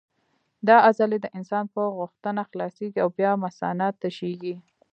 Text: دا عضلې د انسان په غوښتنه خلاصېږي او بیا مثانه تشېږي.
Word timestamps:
دا 0.67 0.75
عضلې 0.87 1.17
د 1.21 1.27
انسان 1.37 1.65
په 1.73 1.81
غوښتنه 1.99 2.41
خلاصېږي 2.49 2.99
او 3.03 3.09
بیا 3.17 3.31
مثانه 3.43 3.85
تشېږي. 4.01 4.55